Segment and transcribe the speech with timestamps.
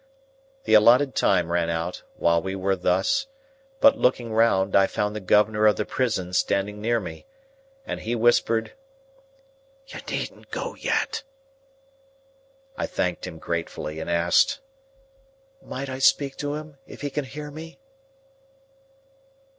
[0.63, 3.27] The allotted time ran out, while we were thus;
[3.79, 7.27] but, looking round, I found the governor of the prison standing near me,
[7.85, 8.73] and he whispered,
[9.85, 11.21] "You needn't go yet."
[12.75, 14.59] I thanked him gratefully, and asked,
[15.61, 17.77] "Might I speak to him, if he can hear me?"